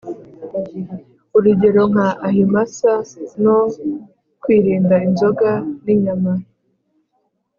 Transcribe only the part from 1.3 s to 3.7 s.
urugero nka ahimsa no